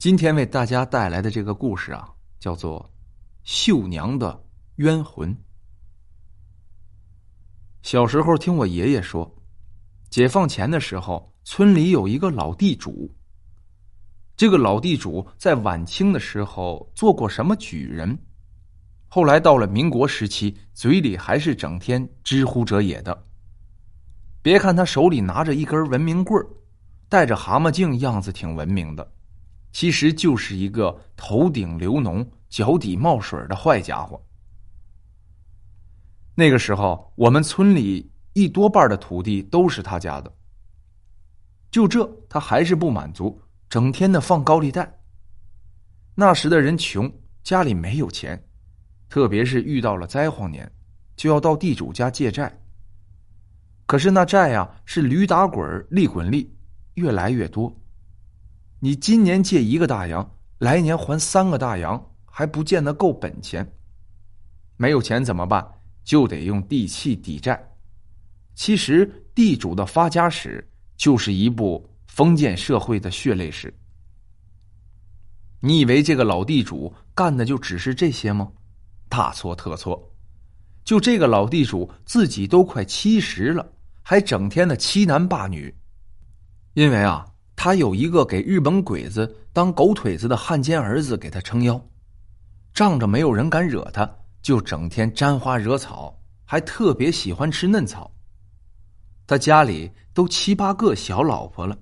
[0.00, 2.08] 今天为大家带来的这个故事啊，
[2.38, 2.80] 叫做
[3.44, 4.42] 《绣娘的
[4.76, 5.30] 冤魂》。
[7.82, 9.30] 小时候听我爷爷说，
[10.08, 13.14] 解放前的时候，村里有一个老地主。
[14.38, 18.18] 这个老地主在晚清的时候做过什么举人？
[19.06, 23.26] 后来到了民国时期，嘴里还是整天知乎者也的。
[24.40, 26.48] 别看他手里拿着一根文明棍儿
[27.06, 29.12] 戴着蛤蟆镜，样子挺文明的。
[29.72, 34.20] 其实就是一个头顶流脓、脚底冒水的坏家伙。
[36.34, 40.32] 那个时候，我们村里一多半的土地都是他家的。
[41.70, 44.98] 就这，他还是不满足，整天的放高利贷。
[46.14, 47.12] 那时的人穷，
[47.42, 48.42] 家里没有钱，
[49.08, 50.70] 特别是遇到了灾荒年，
[51.14, 52.60] 就要到地主家借债。
[53.86, 56.54] 可是那债呀，是驴打滚利滚利，
[56.94, 57.79] 越来越多。
[58.82, 60.28] 你今年借一个大洋，
[60.58, 63.70] 来年还三个大洋，还不见得够本钱。
[64.76, 65.62] 没有钱怎么办？
[66.02, 67.62] 就得用地契抵债。
[68.54, 73.72] 其实地主的发家史就是一部封建社会的血泪史。
[75.60, 78.50] 你以为这个老地主干的就只是这些吗？
[79.10, 80.10] 大错特错。
[80.84, 83.70] 就这个老地主自己都快七十了，
[84.00, 85.72] 还整天的欺男霸女，
[86.72, 87.29] 因为啊。
[87.62, 91.78] 他有一个给日本鬼子当狗腿子的汉奸儿子给他撑腰，
[92.72, 98.10] 仗着没有人敢惹他，就整天沾花惹草，还特别喜欢吃嫩草。
[99.26, 101.76] 他家里都七八个小老婆了，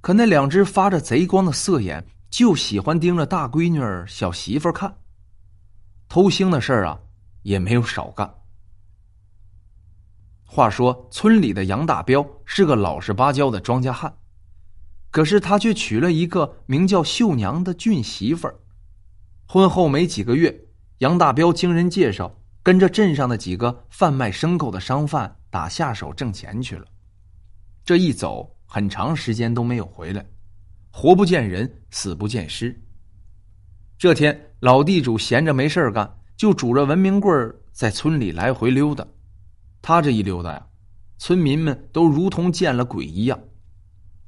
[0.00, 4.90] 可那两只发着贼光的色眼就喜欢盯着大闺女儿、小媳妇看。
[6.08, 6.98] 偷腥的事儿啊，
[7.42, 8.34] 也没有少干。
[10.46, 14.10] 话说村里的杨大彪是个老实巴交的庄稼汉。
[15.16, 18.60] 可是他却娶了一个名叫秀娘的俊媳妇儿。
[19.46, 20.66] 婚后没几个月，
[20.98, 26.84] 杨大彪经人介绍，跟着镇上的几个贩卖牲口的商贩打下手挣钱去了。
[27.82, 30.22] 这一走，很长时间都没有回来，
[30.90, 32.78] 活不见人，死不见尸。
[33.96, 39.06] 这天，老地主闲着没事干，就拄着文明棍在村里来回溜达。
[39.80, 40.66] 他这一溜达呀，
[41.16, 43.40] 村民们都如同见了鬼一样。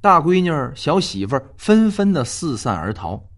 [0.00, 3.28] 大闺女、小媳妇纷纷的四散而逃。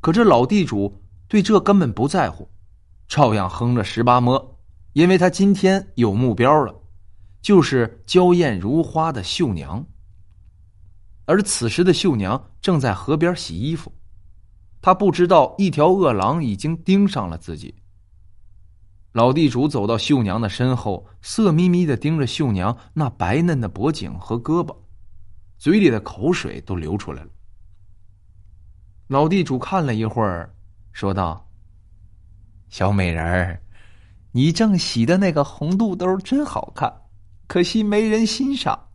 [0.00, 2.48] 可这老地主对这根本不在乎，
[3.06, 4.58] 照样哼着十八摸，
[4.94, 6.74] 因为他今天有目标了，
[7.40, 9.84] 就是娇艳如花的绣娘。
[11.26, 13.92] 而此时的绣娘正在河边洗衣服，
[14.80, 17.74] 她不知道一条恶狼已经盯上了自己。
[19.12, 24.74] 老地主走到绣娘的身后，色眯眯的盯着绣娘那白嫩的脖颈和胳膊。
[25.62, 27.28] 嘴里的口水都流出来了。
[29.06, 30.52] 老地主看了一会儿，
[30.90, 31.48] 说道
[32.68, 33.62] ：“小美人儿，
[34.32, 36.92] 你正洗的那个红肚兜真好看，
[37.46, 38.88] 可惜没人欣赏。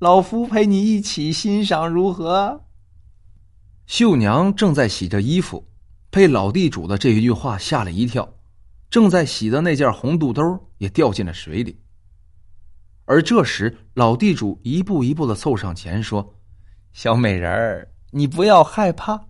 [0.00, 2.64] 老夫陪你一起欣赏如何？”
[3.86, 5.64] 绣娘正在洗着衣服，
[6.10, 8.28] 被老地主的这一句话吓了一跳，
[8.90, 10.42] 正在洗的那件红肚兜
[10.78, 11.79] 也掉进了水里。
[13.10, 16.32] 而这时，老地主一步一步的凑上前说
[16.94, 19.26] ：“小美人儿，你不要害怕，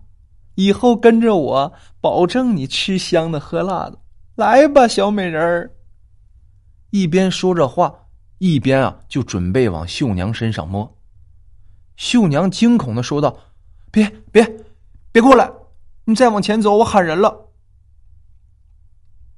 [0.53, 3.97] 以后跟着我，保证你吃香的喝辣的。
[4.35, 5.71] 来吧，小美人儿。”
[6.91, 7.91] 一边说着话，
[8.37, 10.95] 一边啊就准备往绣娘身上摸。
[11.95, 13.35] 绣娘惊恐的说道
[13.89, 14.47] ：“别别
[15.11, 15.51] 别过来！
[16.05, 17.49] 你再往前走，我喊人了。”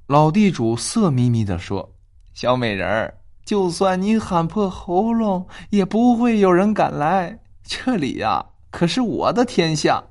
[0.08, 1.96] 老地主色眯眯的说
[2.34, 8.46] ：“小美人儿。”就算你喊破喉咙，也不会有人敢来这里呀！
[8.70, 10.02] 可是我的天下。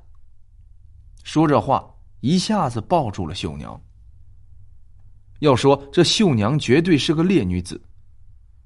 [1.24, 1.84] 说这话，
[2.20, 3.80] 一下子抱住了秀娘。
[5.40, 7.82] 要说这绣娘绝对是个烈女子，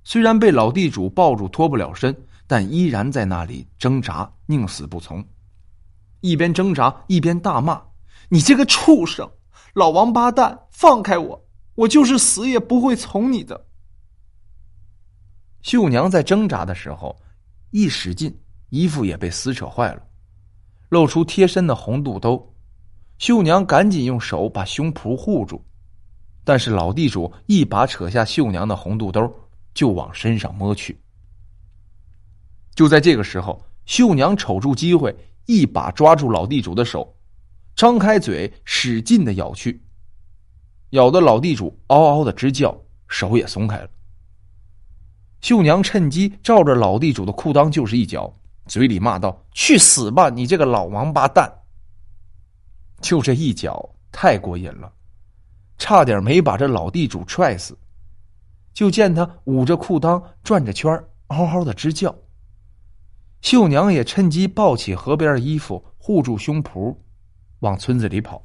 [0.04, 2.14] 虽然被老地主抱住脱不了身，
[2.46, 5.24] 但依然在那里挣扎，宁死不从。
[6.20, 7.82] 一边挣扎一边大骂
[8.28, 9.30] ：“你这个畜生，
[9.72, 11.44] 老王八蛋，放开我！
[11.74, 13.66] 我就是死也不会从你的。”
[15.62, 17.16] 绣娘在挣扎的时候，
[17.70, 18.34] 一使劲，
[18.70, 20.02] 衣服也被撕扯坏了，
[20.88, 22.54] 露出贴身的红肚兜。
[23.18, 25.60] 绣娘赶紧用手把胸脯护住，
[26.44, 29.28] 但是老地主一把扯下绣娘的红肚兜，
[29.74, 30.96] 就往身上摸去。
[32.76, 35.14] 就在这个时候，绣娘瞅住机会，
[35.46, 37.12] 一把抓住老地主的手，
[37.74, 39.82] 张开嘴使劲的咬去，
[40.90, 43.90] 咬的老地主嗷嗷的直叫，手也松开了。
[45.40, 48.34] 秀娘趁机照着老地主的裤裆就是一脚，
[48.66, 51.52] 嘴里骂道：“去死吧，你这个老王八蛋！”
[53.00, 54.92] 就这一脚太过瘾了，
[55.78, 57.78] 差点没把这老地主踹死。
[58.74, 60.92] 就见他捂着裤裆转着圈
[61.28, 62.14] 嗷嗷的直叫。
[63.40, 66.96] 秀娘也趁机抱起河边的衣服护住胸脯，
[67.60, 68.44] 往村子里跑。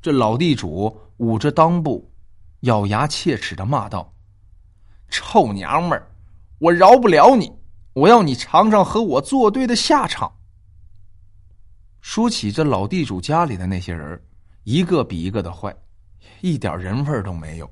[0.00, 2.12] 这老地主捂着裆部，
[2.60, 4.14] 咬牙切齿的骂道
[5.10, 6.10] ：“臭娘们儿，
[6.58, 7.52] 我饶不了你！
[7.92, 10.32] 我要你尝尝和我作对的下场。”
[12.00, 14.18] 说起这老地主家里的那些人，
[14.64, 15.74] 一个比一个的坏，
[16.40, 17.70] 一点人味都没有。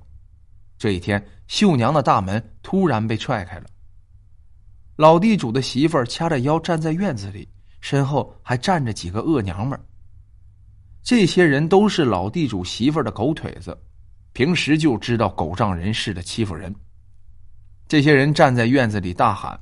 [0.77, 3.67] 这一天，秀娘的大门突然被踹开了。
[4.97, 7.49] 老地主的媳妇儿掐着腰站在院子里，
[7.81, 9.85] 身后还站着几个恶娘们儿。
[11.03, 13.77] 这些人都是老地主媳妇儿的狗腿子，
[14.33, 16.75] 平时就知道狗仗人势的欺负人。
[17.89, 19.59] 这些人站在院子里大喊：“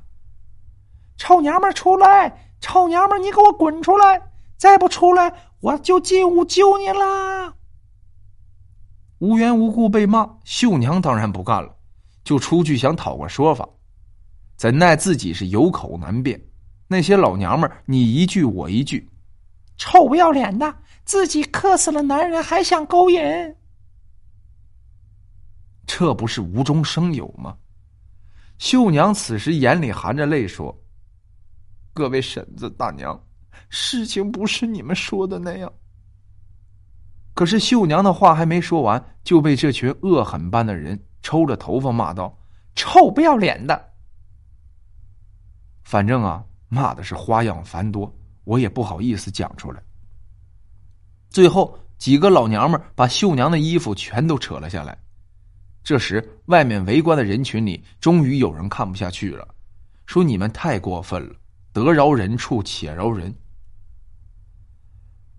[1.15, 2.51] 臭娘们出来！
[2.59, 4.31] 臭娘们你给我滚出来！
[4.57, 7.53] 再不出来，我就进屋救你啦！”
[9.19, 11.73] 无缘无故被骂，秀娘当然不干了，
[12.23, 13.67] 就出去想讨个说法，
[14.57, 16.41] 怎奈自己是有口难辩，
[16.87, 19.09] 那些老娘们你一句我一句，
[19.77, 20.75] 臭不要脸的！
[21.05, 23.21] 自己克死了男人，还想勾引？
[25.85, 27.55] 这不是无中生有吗？
[28.57, 30.75] 秀娘此时眼里含着泪说
[31.93, 33.19] ：“各位婶子、大娘，
[33.69, 35.71] 事情不是你们说的那样。”
[37.35, 42.35] 可是秀娘的话还没说完，就被这群恶狠般的人抽着头发骂道
[42.75, 43.93] ：“臭不要脸的！”
[45.85, 48.11] 反正啊，骂的是花样繁多，
[48.43, 49.81] 我也不好意思讲出来。
[51.29, 54.97] 最后，几个老娘们把秀娘的衣服全都扯了下来。
[55.87, 59.47] 这时，外面围观的人群里，终于有人看不下去了，
[60.05, 61.33] 说：“你们太过分了，
[61.71, 63.33] 得饶人处且饶人。”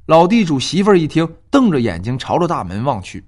[0.09, 3.23] 老地主媳妇儿一听，瞪着眼睛朝着大门望去，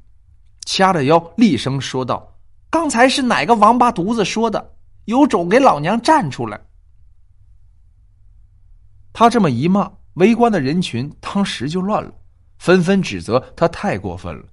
[0.65, 2.39] 掐着腰厉声说道
[2.71, 4.77] ：“刚才是哪个王八犊子说的？
[5.05, 6.59] 有种给老娘站出来！”
[9.13, 12.11] 他这么一骂，围观的人群当时就乱了。
[12.57, 14.45] 纷纷指责他太过分了。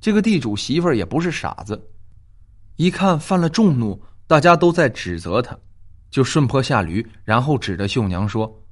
[0.00, 1.90] 这个地主媳妇儿也不是傻子，
[2.76, 5.58] 一看犯了众怒，大家都在指责他，
[6.10, 8.62] 就顺坡下驴，然后指着秀娘说：“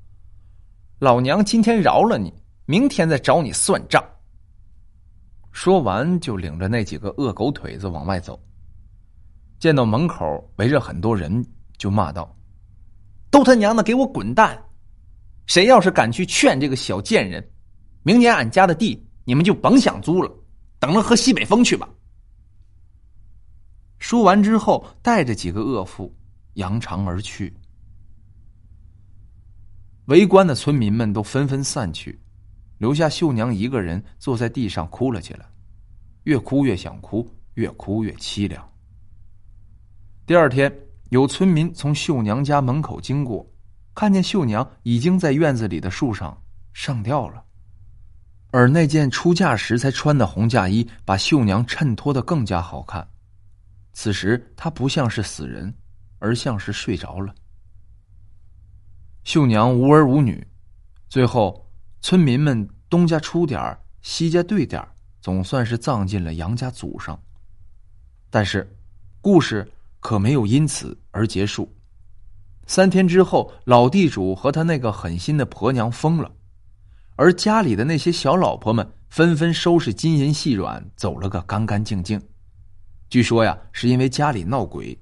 [1.01, 2.33] 老娘今天饶了你，
[2.67, 4.03] 明天再找你算账。”
[5.51, 8.41] 说完，就领着那几个恶狗腿子往外走。
[9.59, 10.25] 见到门口
[10.57, 11.45] 围着很多人，
[11.79, 12.37] 就骂道
[13.31, 14.63] ：“都他娘的给我滚蛋！
[15.47, 17.43] 谁要是敢去劝这个小贱人！”
[18.03, 20.31] 明年俺家的地，你们就甭想租了，
[20.79, 21.89] 等着喝西北风去吧。
[23.99, 26.15] 说完之后，带着几个恶妇
[26.55, 27.55] 扬长而去。
[30.07, 32.21] 围观的村民们都纷纷散去，
[32.77, 35.47] 留下秀娘一个人坐在地上哭了起来，
[36.25, 38.71] 越哭越想哭，越哭越凄凉。
[40.27, 40.71] 第二天，
[41.09, 43.51] 有村民从秀娘家门口经过，
[43.95, 46.43] 看见秀娘已经在院子里的树上
[46.75, 47.43] 上吊了。
[48.57, 53.05] 而那件出嫁时才穿的红嫁衣，把秀娘衬托的更加好看。
[53.93, 55.75] 此时她不像是死人，
[56.21, 57.35] 而像是睡着了。
[59.25, 60.47] 秀娘无儿无女，
[61.09, 61.69] 最后
[62.01, 64.81] 村民们东家出点，西家兑点，
[65.21, 67.21] 总算是葬进了杨家祖上。
[68.31, 68.73] 但是，
[69.21, 71.69] 故事可没有因此而结束。
[72.69, 76.31] 三天之后，老地主和他那个狠心的婆娘疯了。
[77.17, 82.21] 而家里的那些小老婆们纷纷收拾金银细软，走了个干干净净。
[83.09, 84.99] 据说呀，是因为家里闹鬼，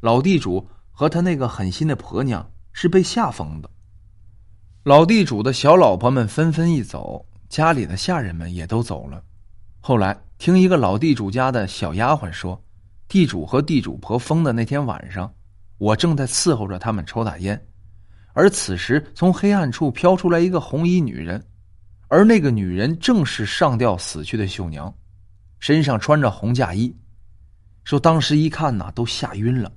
[0.00, 3.68] 老地主和他那个狠心的婆娘是被吓疯的。
[4.84, 9.20] 老地主的小老婆们纷纷一走，家里的下人们也都走了。
[9.80, 12.62] 后来听一个老地主家的小丫鬟说，
[13.08, 15.34] 地主和地主婆疯的那天晚上，
[15.78, 17.67] 我正在伺候着他们抽大烟。
[18.38, 21.44] 而此时，从黑暗处飘出来一个红衣女人，
[22.06, 24.94] 而那个女人正是上吊死去的秀娘，
[25.58, 26.96] 身上穿着红嫁衣。
[27.82, 29.72] 说当时一看呐，都吓晕了。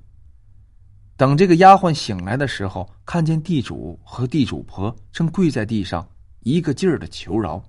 [1.16, 6.08] 等这个丫鬟醒来的时候，看见地主和地主婆正跪在地上，
[6.42, 7.60] 一个劲儿的求饶。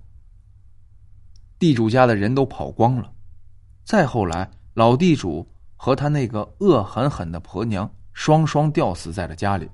[1.58, 3.12] 地主家的人都跑光了。
[3.84, 9.68] 再后来，老地主和他那个恶狠狠的婆娘双双吊死在了家里。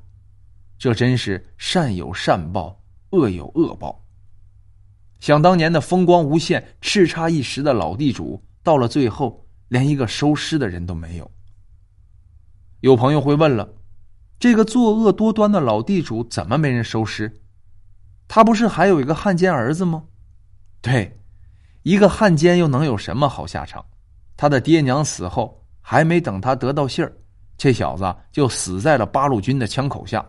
[0.80, 4.02] 这真是善有善报，恶有恶报。
[5.20, 11.30] 想当年的风光无限、叱咤一时的老地主，到了最后连一个收尸的人都没有。
[12.80, 13.68] 有朋友会问了：
[14.40, 17.42] 这个作恶多端的老地主怎么没人收尸？
[18.30, 20.06] 他不是还有一个汉奸儿子吗？
[20.82, 21.20] 对，
[21.84, 23.86] 一个汉奸又能有什么好下场？
[24.38, 27.14] 他的爹娘死后，还没等他得到信儿，
[27.58, 30.26] 这小子就死在了八路军的枪口下。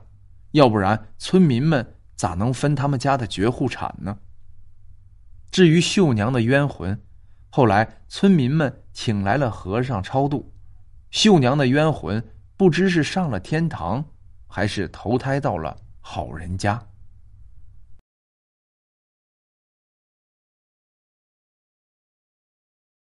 [0.53, 4.19] 要不然，村民们咋能分他们家的绝户产呢？
[5.51, 7.01] 至于绣娘的冤魂，
[7.49, 10.53] 后来村民们请来了和尚超度，
[11.11, 12.23] 绣娘的冤魂
[12.57, 14.05] 不知是上了天堂，
[14.47, 16.90] 还是投胎到了好人家。